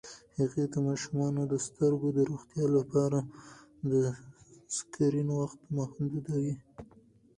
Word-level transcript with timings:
هغې 0.37 0.63
د 0.73 0.75
ماشومانو 0.87 1.41
د 1.51 1.53
سترګو 1.67 2.07
د 2.17 2.19
روغتیا 2.29 2.65
لپاره 2.77 3.19
د 3.91 3.93
سکرین 4.77 5.27
وخت 5.39 5.59
محدودوي. 5.77 6.55